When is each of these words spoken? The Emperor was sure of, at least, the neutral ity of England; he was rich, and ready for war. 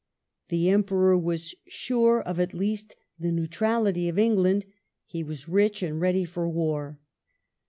The 0.49 0.67
Emperor 0.67 1.15
was 1.15 1.53
sure 1.67 2.23
of, 2.23 2.39
at 2.39 2.55
least, 2.55 2.95
the 3.19 3.31
neutral 3.31 3.85
ity 3.85 4.09
of 4.09 4.17
England; 4.17 4.65
he 5.05 5.21
was 5.21 5.47
rich, 5.47 5.83
and 5.83 6.01
ready 6.01 6.25
for 6.25 6.49
war. 6.49 6.97